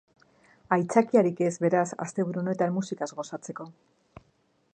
[0.77, 3.73] Aitzakiarik ez, beraz, asteburu honetan musikaz gozatzeko!